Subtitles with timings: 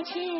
[0.00, 0.39] 向前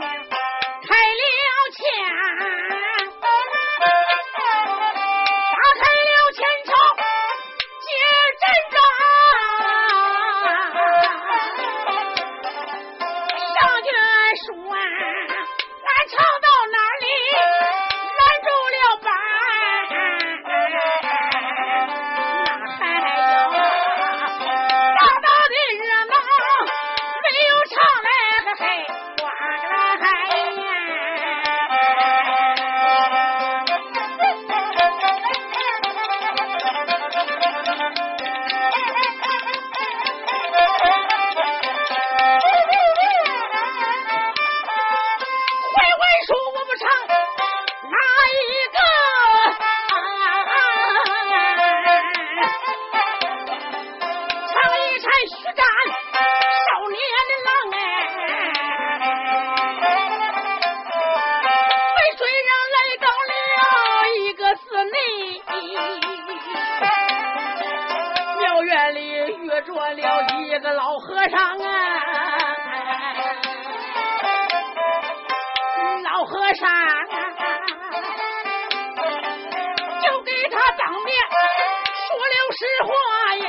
[82.53, 82.91] 实话
[83.37, 83.47] 耶，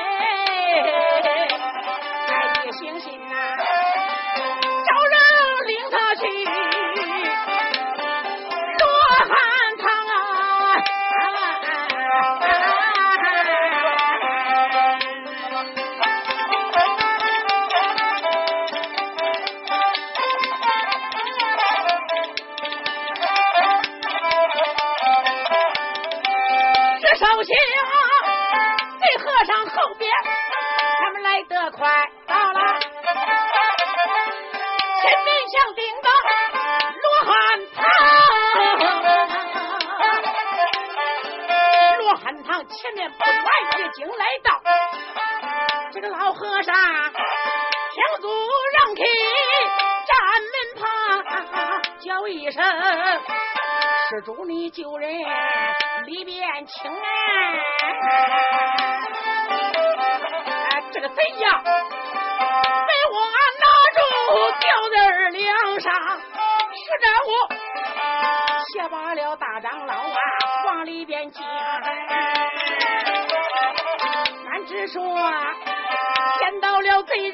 [2.66, 3.34] 你醒醒啊！
[4.85, 5.16] 叫人
[5.67, 6.22] 领他去
[8.79, 8.84] 罗
[9.28, 9.34] 汉
[9.88, 10.13] 啊！
[27.44, 27.80] 这。
[29.46, 30.12] 上后边，
[31.00, 31.90] 他们来得快，
[32.28, 32.79] 到了
[35.02, 36.09] 前面像顶着
[37.02, 37.34] 罗汉
[37.75, 37.79] 堂，
[41.97, 43.34] 罗汉堂前面不远
[43.79, 44.62] 已经来到，
[45.91, 48.29] 这个老和尚向足
[48.78, 49.02] 让开，
[50.08, 50.16] 站
[50.52, 50.84] 门旁
[52.00, 52.63] 叫一声。
[54.11, 55.09] 施主，你救人
[56.05, 56.91] 里边请
[60.69, 61.72] 哎，这个贼呀，被
[63.07, 63.22] 我
[63.61, 64.01] 拿住
[64.59, 64.97] 吊在
[65.29, 67.31] 梁上，实在我
[68.73, 70.17] 吓把了大长老啊
[70.66, 71.41] 往里边进。
[74.51, 75.01] 俺只说
[76.38, 77.33] 见到了贼人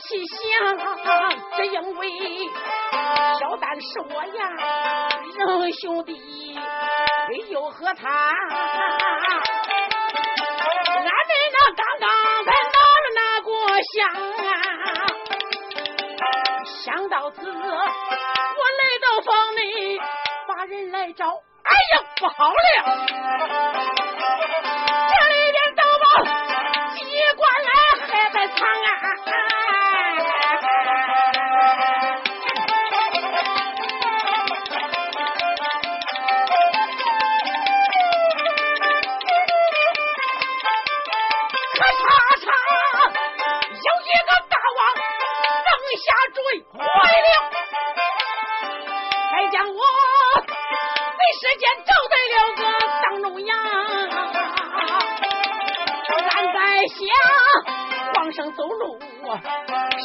[0.00, 0.34] 王启祥，
[1.56, 2.08] 只因为
[3.38, 4.40] 小丹是我呀。
[5.36, 6.56] 仁兄弟，
[7.50, 8.08] 又和他，
[10.96, 11.12] 俺们
[11.52, 12.08] 那刚刚
[12.44, 13.50] 才拿了那个
[13.92, 13.98] 香
[14.48, 14.52] 啊，
[16.82, 19.60] 想到此，我来到房内，
[20.48, 22.56] 把人来找，哎呀，不好了！
[25.10, 26.04] 这里边都把
[26.94, 26.98] 机
[27.36, 27.70] 关来，
[28.06, 28.88] 还在藏啊
[56.90, 56.98] 想
[58.14, 58.98] 皇上走路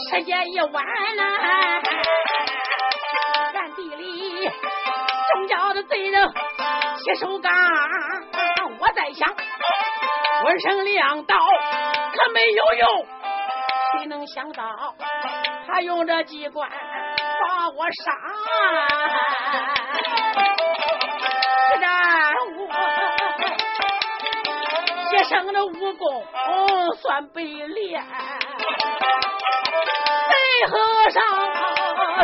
[0.10, 0.84] 时间一晚
[1.16, 1.24] 呐，
[3.54, 4.50] 暗地里
[5.34, 6.30] 众家的贼人
[7.04, 7.52] 起手干，
[8.80, 9.36] 我在想，
[10.46, 13.06] 温声两刀可没有用，
[13.98, 14.64] 谁能想到
[15.68, 18.12] 他用这机关把我杀？
[21.82, 22.05] 然我
[25.27, 26.24] 生的武功
[27.01, 28.04] 算被练。
[30.68, 30.80] 和
[31.12, 32.24] 尚哈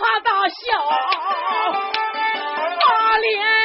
[0.00, 0.56] 哈大笑，
[2.80, 3.57] 把脸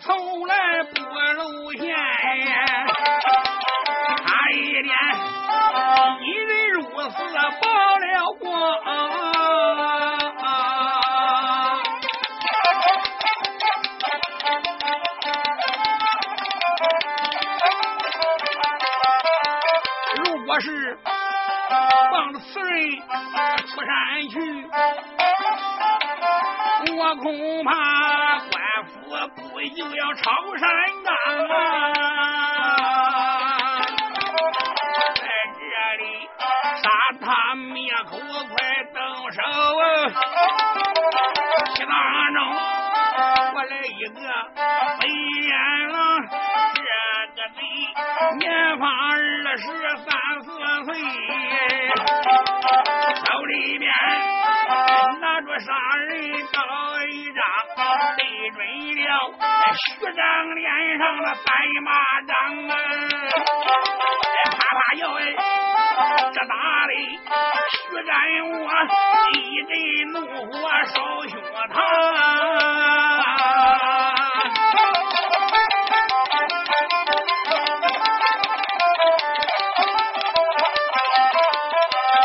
[0.00, 1.02] 从来不
[1.34, 1.94] 露馅，
[4.16, 4.94] 差一点
[6.20, 6.76] 一人入
[7.10, 7.16] 死，
[7.60, 7.64] 爆
[7.98, 8.42] 了光。
[20.16, 20.98] 如果是
[22.10, 22.74] 放此人
[23.66, 23.90] 出山
[24.30, 24.34] 去，
[26.96, 28.21] 我恐怕。
[29.68, 30.68] 又要朝山
[31.04, 31.14] 岗
[31.48, 31.52] 啊！
[35.14, 35.22] 在
[35.56, 35.62] 这
[35.98, 36.04] 里
[36.82, 36.84] 杀
[37.20, 38.54] 他灭口，快
[38.92, 38.98] 动
[39.32, 39.40] 手
[39.78, 39.82] 啊！
[41.74, 41.92] 西当
[42.34, 42.38] 中，
[43.54, 44.18] 我来一个
[45.00, 45.00] 飞
[45.46, 45.52] 眼
[45.92, 45.96] 狼，
[46.74, 46.80] 这
[47.36, 47.58] 个贼
[48.38, 48.42] 年
[48.78, 49.12] 方二
[49.56, 49.62] 十
[49.98, 50.10] 三
[50.42, 50.46] 四
[50.86, 50.90] 岁，
[53.24, 53.86] 手里边
[55.20, 55.70] 拿着杀
[56.08, 56.10] 人
[56.52, 56.58] 刀，
[58.50, 58.58] 准
[58.96, 59.08] 了
[59.74, 60.20] 徐长
[60.54, 61.48] 脸上的白
[61.82, 61.90] 马
[62.26, 62.32] 掌
[62.68, 62.74] 啊！
[64.50, 65.20] 啪啪摇哎，
[66.32, 66.54] 这打
[66.86, 66.92] 的
[67.70, 67.74] 徐
[68.04, 68.10] 展
[68.50, 68.54] 我
[69.32, 69.72] 一阵
[70.12, 70.16] 怒
[70.46, 70.52] 火
[70.86, 70.94] 烧
[71.28, 71.32] 胸
[71.68, 71.70] 膛。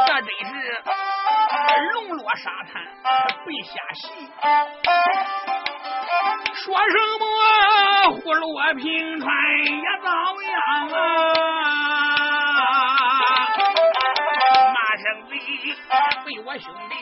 [0.08, 0.52] 这真是
[1.94, 2.74] 龙落沙滩
[3.46, 4.04] 被下席，
[6.64, 7.24] 说什么
[8.18, 9.28] 虎落平川
[9.64, 10.08] 也遭
[10.42, 10.98] 殃啊！
[14.74, 15.32] 那声贼
[16.26, 16.96] 为我兄弟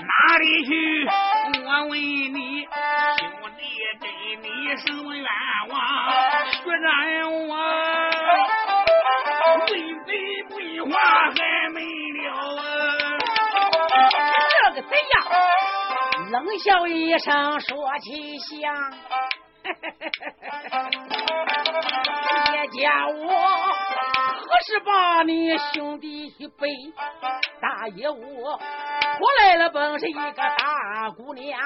[0.00, 0.70] 哪里去？
[1.64, 2.38] 我问你，
[3.18, 3.20] 兄
[3.58, 3.60] 弟
[4.00, 4.06] 给
[4.42, 4.46] 你
[4.76, 5.26] 什么冤
[5.68, 5.74] 枉？
[6.52, 6.86] 徐然
[7.48, 7.52] 我
[16.30, 18.92] 冷笑一声说起香，
[22.52, 23.32] 也叫我
[24.36, 26.68] 何时把你兄弟一背？
[27.62, 31.58] 大爷我拖来了本是一个大姑娘，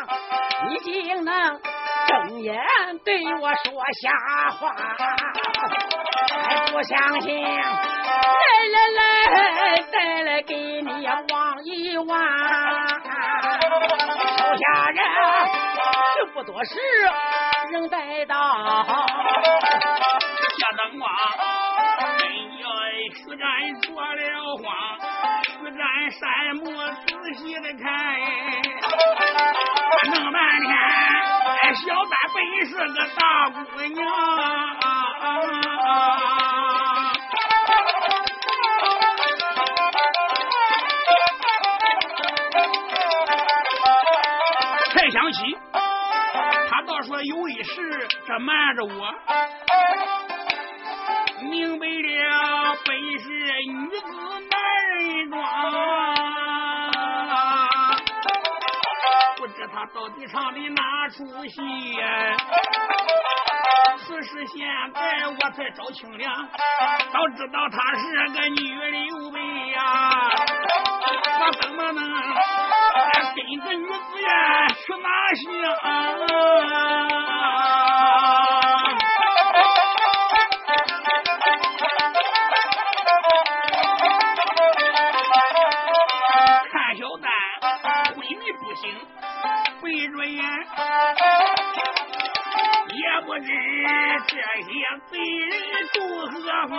[0.69, 1.61] 你竟能
[2.06, 2.56] 睁眼
[3.05, 4.76] 对我说瞎话，
[6.44, 7.37] 还不相信？
[7.43, 12.17] 来来来，再来给你望一望。
[14.56, 14.99] 下人
[16.14, 16.75] 事不多时，
[17.72, 18.34] 仍待到。
[20.58, 21.08] 下灯光，
[21.99, 22.02] 真
[22.58, 22.62] 叫
[23.14, 23.43] 徐展
[23.82, 24.20] 说了
[24.62, 24.64] 谎。
[25.58, 26.20] 徐展山
[26.56, 26.62] 木
[27.06, 27.84] 仔细的看，
[30.10, 30.70] 弄半天，
[31.62, 33.20] 哎，小三本是个大
[33.50, 33.56] 姑
[33.94, 33.98] 娘。
[35.22, 36.42] 才想
[45.32, 45.56] 起，
[46.69, 49.15] 他倒说有一事，这瞒着我。
[51.51, 53.29] 明白了，本是
[53.67, 54.03] 女子
[54.51, 54.55] 男
[54.91, 55.43] 人装，
[59.36, 62.36] 不知他到底唱的哪出戏呀？
[63.98, 66.24] 此时现在我才找清了，
[67.12, 68.56] 早知道他是个女
[68.91, 69.39] 刘备
[69.72, 69.81] 呀，
[71.41, 72.03] 我怎么能
[73.34, 74.29] 跟着女子呀
[74.69, 75.43] 去哪想？
[86.70, 87.27] 看小丹
[88.15, 88.82] 昏迷不醒，
[89.82, 90.36] 闭着眼，
[92.89, 93.48] 也不知
[94.29, 94.31] 这
[94.62, 94.70] 些
[95.10, 95.12] 贼
[95.48, 95.60] 人
[95.93, 95.96] 住
[96.27, 96.32] 何
[96.69, 96.77] 方。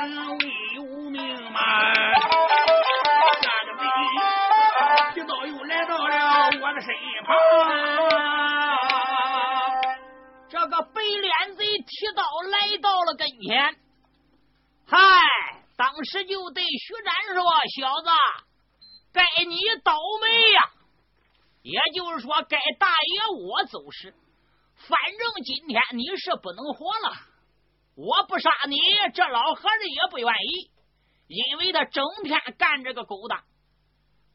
[0.00, 0.44] 然真能为
[0.76, 1.20] 有命
[1.52, 1.60] 吗？
[3.42, 3.84] 那个贼
[5.12, 6.88] 提刀又来到了我的身
[7.26, 7.36] 旁。
[10.48, 13.76] 这个白脸贼提刀来到了跟前，
[14.86, 14.96] 嗨，
[15.76, 17.44] 当时就对徐展说
[17.76, 18.08] ：“小子，
[19.12, 19.92] 该你倒
[20.22, 20.70] 霉呀！
[21.60, 24.14] 也就是说，该大爷我走时，
[24.76, 27.12] 反正今天你是不能活了。
[28.00, 28.78] 我不杀你，
[29.12, 30.70] 这老和尚也不愿意，
[31.26, 33.44] 因为他整天干这个勾当，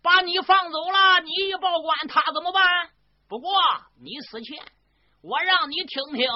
[0.03, 2.91] 把你放走了，你一报官，他怎么办？
[3.27, 3.51] 不过
[3.99, 4.63] 你死前。”
[5.25, 6.29] 我让你听听，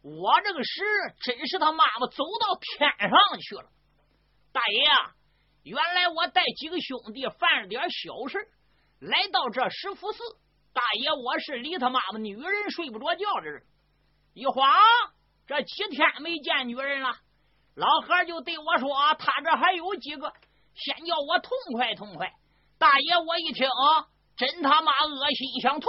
[0.00, 0.82] 我这个事
[1.20, 3.68] 真是他妈妈走到天上去了。
[4.50, 5.12] 大爷啊，
[5.62, 8.38] 原来我带几个兄弟犯了点小事，
[8.98, 10.22] 来到这石佛寺。
[10.72, 13.62] 大爷，我是离他妈妈女人睡不着觉的人，
[14.32, 14.66] 一晃
[15.50, 17.12] 这几天没见女人了。
[17.74, 18.88] 老何就对我说
[19.18, 20.32] ：“他这还有几个，
[20.76, 22.32] 先叫我痛快痛快。”
[22.78, 23.66] 大爷，我一听，
[24.36, 25.88] 真他妈恶心想吐，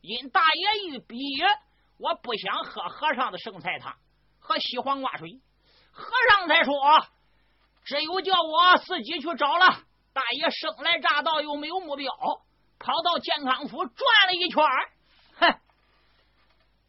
[0.00, 1.18] 因大爷一逼。
[1.98, 3.96] 我不想喝和尚的剩菜汤
[4.38, 5.40] 和西黄瓜水，
[5.90, 6.72] 和尚才说，
[7.84, 9.76] 只有叫我自己去找了。
[10.12, 12.12] 大爷生来乍到又没有目标，
[12.78, 14.62] 跑到健康府转了一圈，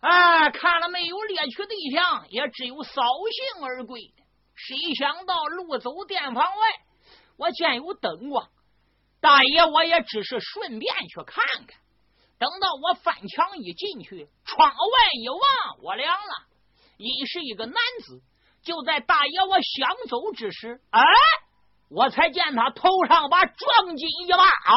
[0.06, 4.14] 啊，看了没有猎取对象，也只有扫兴而归。
[4.54, 6.68] 谁想到路走店房外，
[7.38, 8.48] 我见有灯光。
[9.20, 11.80] 大爷，我也只是顺便去看看。
[12.38, 15.42] 等到我翻墙一进去，窗外一望，
[15.82, 16.46] 我凉了，
[16.98, 18.22] 因是一个男子。
[18.64, 21.02] 就在大爷我想走之时，哎，
[21.90, 24.74] 我才见他头上把壮金一把啊！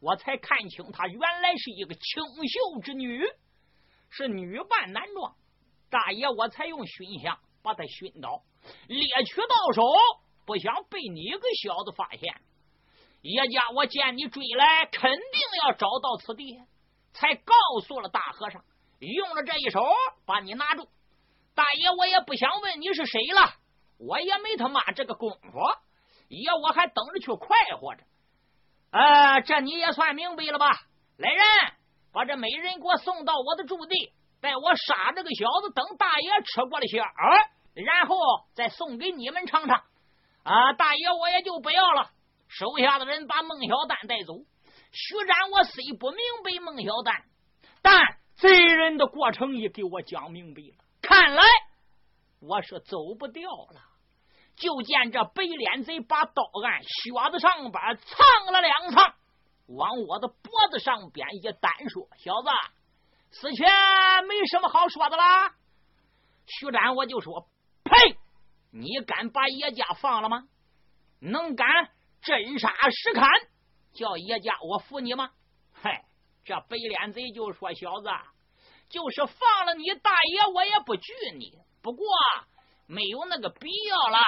[0.00, 3.24] 我才看清，他原来是一个清秀之女，
[4.10, 5.34] 是女扮男装。
[5.88, 8.42] 大爷，我才用熏香把他熏倒，
[8.86, 9.82] 猎取到手，
[10.44, 12.34] 不想被你个小子发现。
[13.22, 16.60] 叶家，我见你追来，肯定要找到此地，
[17.12, 17.54] 才告
[17.86, 18.64] 诉了大和尚，
[19.00, 19.80] 用了这一手
[20.26, 20.88] 把你拿住。
[21.54, 23.54] 大爷，我也不想问你是谁了，
[23.98, 25.38] 我也没他妈这个功夫，
[26.28, 28.04] 爷我还等着去快活着。
[28.90, 30.70] 啊，这你也算明白了吧？
[31.16, 31.44] 来人，
[32.12, 37.04] 把这美人给我送到我的驻地，待我杀这个小子，等大爷吃过了香，
[37.74, 38.16] 然后
[38.54, 39.82] 再送给你们尝尝。
[40.42, 42.10] 啊，大爷我也就不要了。
[42.48, 44.34] 手下的人把孟小丹带走。
[44.92, 47.22] 徐展，我虽不明白孟小丹，
[47.82, 48.02] 但
[48.36, 50.84] 贼人的过程也给我讲明白了。
[51.02, 51.42] 看来
[52.40, 53.82] 我是走不掉了。
[54.56, 59.14] 就见这白脸贼把刀按靴子上边藏了两藏，
[59.76, 62.48] 往我的脖子上边一单说：“小子，
[63.30, 63.66] 死前
[64.26, 65.54] 没什么好说的啦。”
[66.46, 67.48] 徐展我就说
[67.84, 68.16] ：“呸！
[68.72, 70.48] 你敢把叶家放了吗？
[71.20, 71.66] 能敢
[72.22, 73.28] 真杀实砍，
[73.92, 75.30] 叫叶家我服你吗？”
[75.72, 76.04] 嗨，
[76.44, 78.08] 这白脸贼就说：“小子，
[78.88, 81.58] 就是放了你大爷，我也不惧你。
[81.80, 82.06] 不过
[82.86, 84.18] 没有那个必要了。”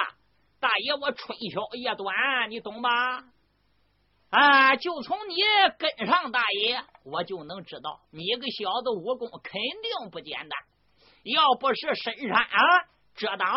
[0.61, 3.25] 大爷，我春宵夜短，你懂吧？
[4.33, 5.35] 啊，就从你
[5.77, 10.49] 跟上大爷，我就能知道你个小子武功肯定不简单。
[11.21, 12.57] 要不是深山啊
[13.13, 13.55] 遮挡，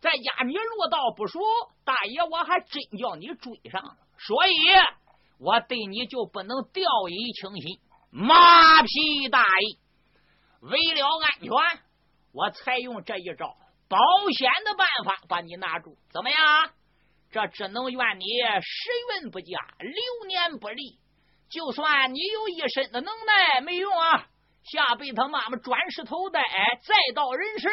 [0.00, 1.38] 再加你路道不熟，
[1.84, 3.96] 大爷我还真叫你追上了。
[4.18, 4.54] 所以，
[5.38, 7.78] 我对你就不能掉以轻心。
[8.10, 9.78] 马屁大爷，
[10.62, 11.48] 为了安全，
[12.32, 13.54] 我才用这一招。
[13.88, 13.96] 保
[14.36, 16.38] 险的办法把你拿住，怎么样？
[17.32, 18.24] 这只能怨你
[18.60, 20.98] 时运不佳，流年不利。
[21.48, 24.26] 就算你有一身的能耐，没用啊！
[24.62, 26.40] 下辈他妈妈转世投胎，
[26.82, 27.68] 再到人世，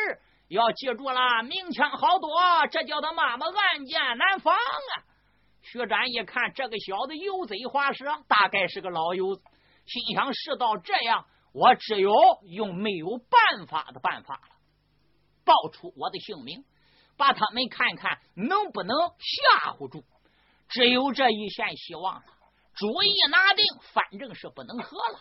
[0.48, 2.32] 要记住了，明枪好躲，
[2.72, 4.94] 这叫他妈妈暗箭难防啊！
[5.62, 9.44] 薛展一看这个小子油嘴滑舌，大概是个老油子，
[9.86, 12.13] 心想：事到这样，我只有
[12.50, 14.56] 用没有办法的办法了。
[15.44, 16.63] 报出我的姓名，
[17.19, 20.05] 把他们看看能不能吓唬住。
[20.69, 22.23] 只有这一线希望了。
[22.75, 25.19] 主意拿定，反正是不能喝了。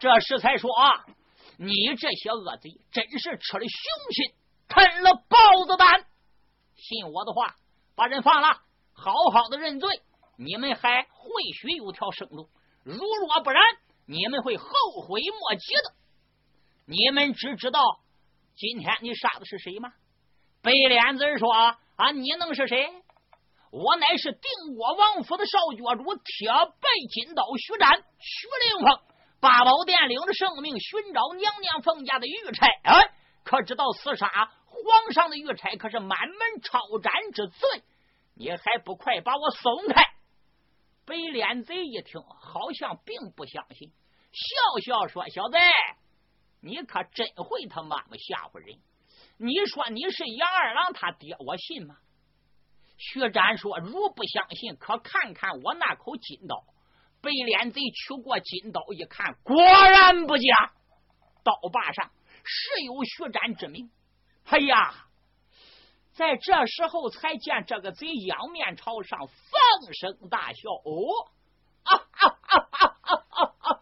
[0.00, 1.04] 这时才说啊，
[1.58, 4.34] 你这些恶贼真是吃了熊心，
[4.68, 6.06] 吞了豹子胆。
[6.76, 7.56] 信我的话，
[7.94, 8.62] 把人放了，
[8.94, 10.00] 好好的认罪。
[10.38, 12.48] 你们还会许有条生路。
[12.82, 13.62] 如若不然，
[14.06, 14.66] 你们会后
[15.06, 15.94] 悔莫及的。
[16.86, 17.80] 你们只知道。
[18.56, 19.92] 今天你杀的是谁吗？
[20.64, 21.52] 白脸子说
[21.96, 22.90] ：“啊，你能是谁？
[23.70, 26.48] 我乃是定国王府的少角主铁
[26.80, 28.98] 背金刀徐展徐灵凤，
[29.40, 32.66] 八宝殿领着圣命寻找娘娘凤家的玉钗。
[32.82, 33.12] 哎，
[33.44, 34.26] 可知道厮杀
[34.64, 37.82] 皇上的玉钗可是满门抄斩之罪？
[38.34, 40.02] 你还不快把我松开！”
[41.04, 43.92] 白脸贼一听，好像并不相信，
[44.32, 45.58] 笑笑说：“小子。”
[46.62, 48.78] 你可真会他妈妈吓唬人！
[49.36, 51.96] 你说你是杨二郎他爹，我信吗？
[52.96, 56.64] 徐展说：“如不相信，可看看我那口金刀。”
[57.20, 60.72] 白脸贼取过金刀一看，果然不假，
[61.42, 62.10] 刀把上
[62.44, 63.90] 是有徐展之名。
[64.44, 65.06] 哎呀，
[66.12, 71.32] 在这时候才见这个贼仰面朝上，放声大笑：“哦，
[71.82, 73.24] 啊啊啊啊啊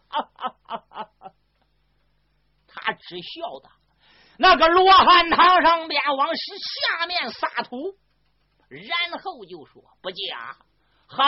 [0.07, 0.19] 啊
[0.67, 1.31] 啊啊啊！”
[2.65, 3.69] 他只笑的，
[4.37, 7.95] 那个罗汉堂上边往下面撒土，
[8.67, 10.57] 然后就说：“不假，
[11.05, 11.23] 好，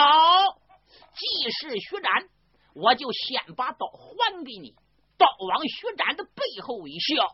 [1.14, 2.28] 既是徐展，
[2.74, 4.74] 我就先把刀还给你。”
[5.16, 7.24] 刀往徐展的背后一笑，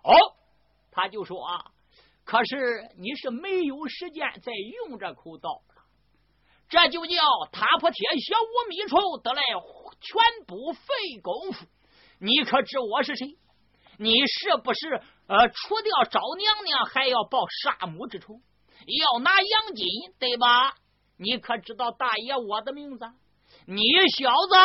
[0.90, 1.64] 他就说：“啊，
[2.24, 5.84] 可是你是没有时间再用这口刀了，
[6.68, 7.16] 这就叫
[7.50, 11.66] 踏破铁鞋无觅处，得来全不费功夫。
[12.20, 13.38] 你可知我是谁？”
[13.98, 18.40] 你是不是呃，除掉找娘娘，还要报杀母之仇，
[18.86, 19.86] 要拿杨金，
[20.18, 20.74] 对吧？
[21.16, 23.04] 你可知道大爷我的名字？
[23.66, 23.82] 你
[24.16, 24.56] 小子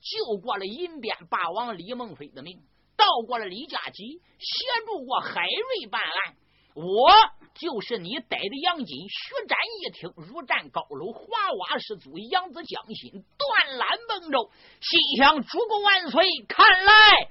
[0.00, 2.62] 救过了银边霸王李梦飞的命，
[2.96, 6.36] 到过了李家集，协助过海瑞办案。
[6.74, 7.10] 我
[7.54, 9.08] 就是你逮的杨金。
[9.08, 16.24] 徐展一听，如站高楼，华瓦士祖，杨子将心，断缆崩舟，心想：主公万岁！
[16.48, 17.30] 看来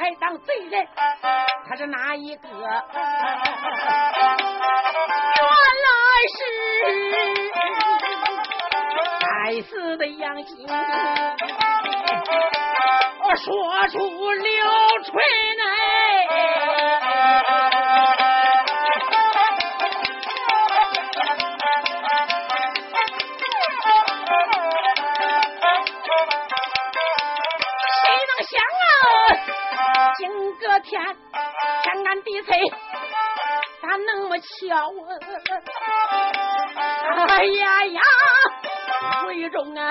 [0.00, 0.88] 还当贼人，
[1.68, 2.48] 他是哪一个？
[2.48, 2.58] 原
[5.84, 5.90] 来
[6.38, 6.40] 是
[9.20, 10.66] 该死的杨金，
[13.22, 13.98] 我说出
[14.32, 14.42] 了
[15.04, 15.14] 春
[15.58, 16.79] 来。
[30.60, 31.00] 天
[31.82, 32.58] 天干地催，
[33.80, 34.92] 咋那么巧？
[37.28, 38.00] 哎呀呀！
[39.26, 39.90] 无意中啊，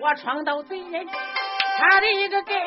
[0.00, 1.06] 我闯到贼人
[1.78, 2.62] 他的一个根，按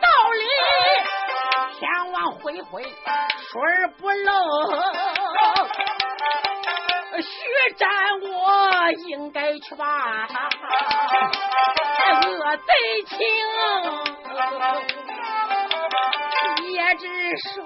[0.00, 0.44] 道理
[1.78, 2.90] 天网恢恢，水
[3.98, 4.32] 不漏。
[7.20, 7.28] 血
[7.76, 7.88] 战，
[8.20, 10.26] 我应该去吧
[12.24, 12.72] 恶贼
[13.06, 13.16] 情，
[16.72, 17.04] 也只
[17.38, 17.64] 说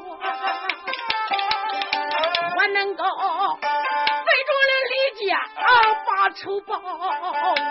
[2.57, 4.95] 我能够背着了李
[5.27, 5.29] 家
[6.07, 6.71] 把仇报，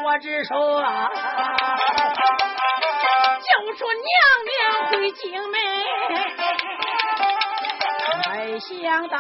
[0.06, 0.54] 我只说
[3.42, 4.04] 就说娘
[4.48, 4.52] 娘
[4.92, 5.54] 回京门，
[8.32, 9.18] 没想到。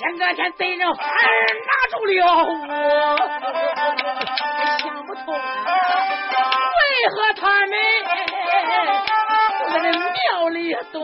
[0.00, 1.12] 前个天贼人反而
[1.68, 3.18] 拿住了我，
[4.78, 5.40] 想不通为
[7.10, 7.72] 何他们
[9.68, 10.58] 在庙里
[10.90, 10.96] 蹲。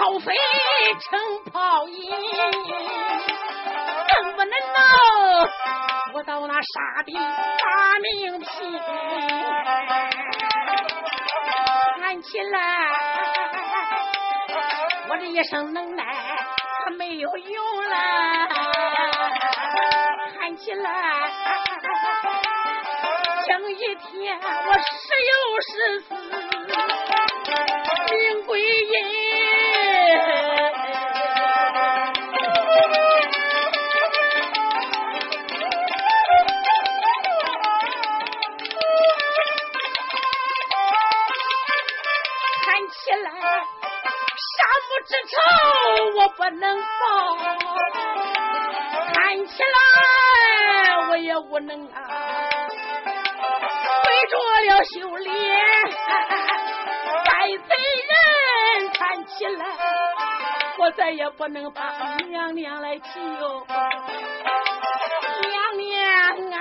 [0.00, 0.32] 炮飞
[0.98, 1.20] 成
[1.52, 2.10] 泡影，
[4.08, 4.56] 能不能闹？
[6.14, 8.80] 我到那沙地把命拼，
[12.00, 12.58] 看起来
[15.10, 16.02] 我这一生能耐
[16.86, 18.48] 可没有用了，
[20.38, 21.30] 看起来
[23.46, 26.14] 这一天我十有十死
[28.10, 29.59] 命归阴。
[46.16, 47.36] 我不能报，
[49.14, 51.98] 看起来我也无能啊，
[54.04, 55.32] 为着了修炼，
[57.24, 57.74] 带贼
[58.10, 59.64] 人，看起来
[60.90, 63.04] 我再也不能把娘娘来救，
[63.68, 63.76] 娘
[65.78, 66.02] 娘
[66.50, 66.58] 啊，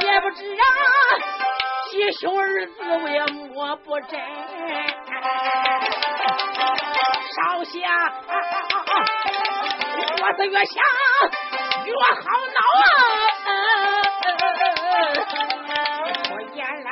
[0.00, 0.62] 也不知啊，
[1.90, 4.20] 吉凶二字我也摸不真。
[7.34, 7.74] 少下，
[10.22, 10.76] 我是越想
[11.86, 12.22] 越好
[12.54, 12.60] 恼
[13.50, 13.50] 啊！
[16.30, 16.88] 我原来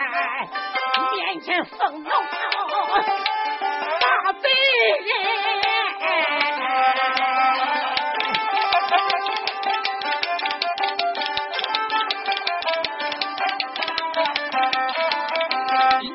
[1.14, 2.34] 面前奉闹大
[4.42, 4.48] 贼
[5.06, 5.10] 人，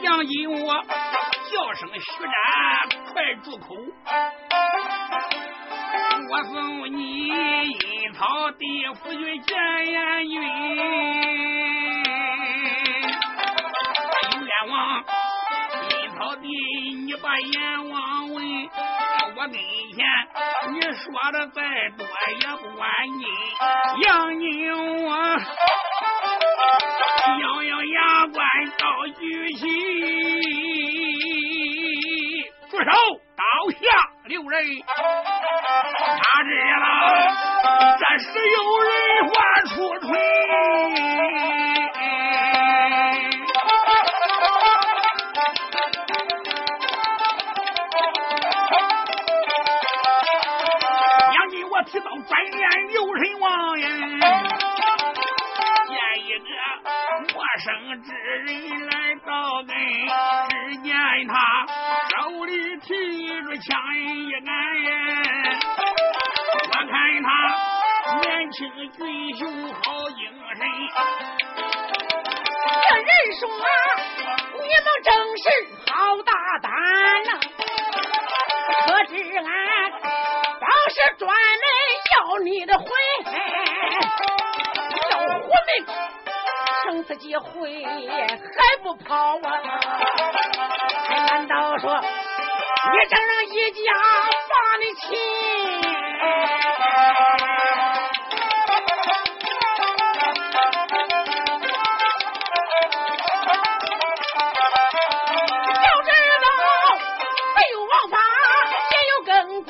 [0.04, 0.68] 杨金我
[1.52, 2.32] 叫声徐展。
[3.14, 3.76] 快住口！
[6.30, 6.56] 我送
[6.96, 8.64] 你阴曹地
[8.96, 10.34] 府去见阎君，
[14.48, 15.04] 冤枉
[15.90, 16.48] 阴曹地，
[17.06, 18.01] 你把阎王，
[19.42, 19.60] 我跟前
[20.72, 21.62] 你说的再
[21.98, 23.26] 多也不管你，
[24.04, 24.46] 杨宁
[25.04, 25.10] 我
[27.40, 28.40] 咬咬牙关
[28.78, 28.86] 到
[29.20, 29.66] 举起。
[32.70, 32.86] 住手！
[33.36, 33.80] 刀下
[34.26, 36.86] 留人，哪知了
[37.98, 38.94] 这时有人
[39.34, 39.36] 发
[39.74, 40.08] 出吹。
[87.04, 89.42] 自己回还不跑啊？
[91.30, 92.06] 难道说你
[93.10, 93.80] 整上一家
[94.50, 95.02] 把你欺？
[105.84, 106.10] 要知
[106.42, 106.48] 道，
[107.56, 108.16] 没有王法，
[108.92, 109.70] 也有根骨。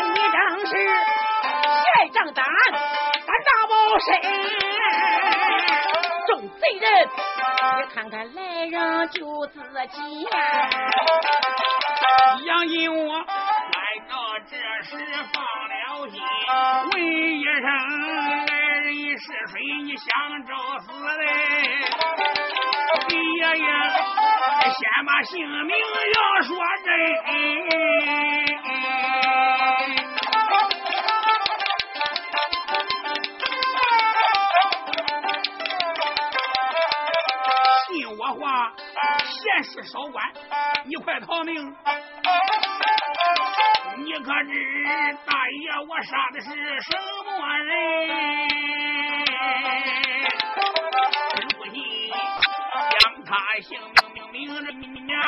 [0.00, 0.36] 你正
[0.66, 4.77] 是铁账单，胆大包身。
[6.78, 9.58] 人，你看看来人救自
[9.90, 10.28] 己！
[12.44, 13.24] 杨金我来
[14.08, 14.14] 到
[14.48, 14.90] 这时
[15.32, 15.36] 放
[15.68, 15.74] 了
[16.08, 16.20] 心，
[16.92, 17.62] 问一声
[18.46, 18.50] 来
[18.84, 18.86] 人
[19.18, 19.54] 是谁？
[19.82, 20.06] 你想
[20.46, 20.86] 找死
[21.18, 21.22] 嘞？
[23.08, 23.66] 爷爷，
[24.70, 25.70] 先把姓名
[26.14, 26.48] 要说
[26.84, 26.88] 真。
[39.58, 40.24] 闲事少管，
[40.84, 41.52] 你快逃命！
[43.96, 44.52] 你可知
[45.26, 48.08] 大爷我杀的是什么人？
[51.34, 51.74] 真不信，
[53.00, 53.80] 将他姓
[54.14, 55.20] 名明明着，娘